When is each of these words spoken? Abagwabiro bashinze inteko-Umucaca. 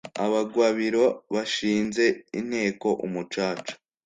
Abagwabiro 0.25 1.03
bashinze 1.33 2.05
inteko-Umucaca. 2.39 3.73